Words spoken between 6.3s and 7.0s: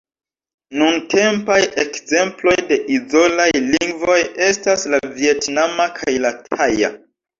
taja.